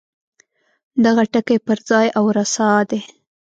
دغه 1.05 1.23
ټکی 1.33 1.57
پر 1.65 1.77
ځای 1.89 2.07
او 2.17 2.25
رسا 2.37 2.71
دی. 2.89 3.01